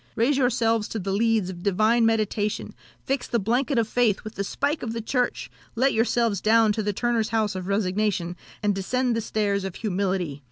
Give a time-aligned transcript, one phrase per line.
[0.15, 2.73] Raise yourselves to the leads of divine meditation,
[3.05, 6.81] fix the blanket of faith with the spike of the Church, let yourselves down to
[6.81, 10.39] the turner's house of resignation, and descend the stairs of humility!